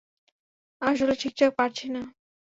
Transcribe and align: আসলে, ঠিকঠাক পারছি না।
আসলে, 0.81 1.13
ঠিকঠাক 1.15 1.51
পারছি 1.57 1.85
না। 1.89 2.01